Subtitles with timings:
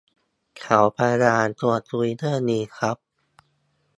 [0.59, 2.97] เขาพยายามชวนคุยเรื่องนี้ครับ